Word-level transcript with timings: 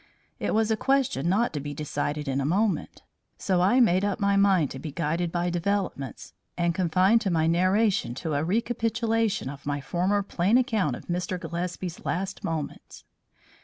It 0.39 0.55
was 0.55 0.71
a 0.71 0.75
question 0.75 1.29
not 1.29 1.53
to 1.53 1.59
be 1.59 1.75
decided 1.75 2.27
in 2.27 2.41
a 2.41 2.43
moment, 2.43 3.03
so 3.37 3.61
I 3.61 3.79
made 3.79 4.03
up 4.03 4.19
my 4.19 4.35
mind 4.35 4.71
to 4.71 4.79
be 4.79 4.91
guided 4.91 5.31
by 5.31 5.51
developments, 5.51 6.33
and 6.57 6.73
confined 6.73 7.23
my 7.29 7.45
narration 7.45 8.15
to 8.15 8.33
a 8.33 8.43
recapitulation 8.43 9.47
of 9.47 9.67
my 9.67 9.79
former 9.79 10.23
plain 10.23 10.57
account 10.57 10.95
of 10.95 11.05
Mr. 11.05 11.39
Gillespie's 11.39 12.03
last 12.03 12.43
moments. 12.43 13.03